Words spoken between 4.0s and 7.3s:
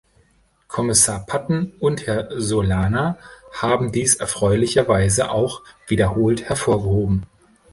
erfreulicherweise auch wiederholt hervorgehoben.